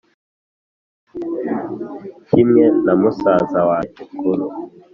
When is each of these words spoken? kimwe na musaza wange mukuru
kimwe 2.27 2.63
na 2.85 2.93
musaza 3.01 3.59
wange 3.69 4.01
mukuru 4.09 4.45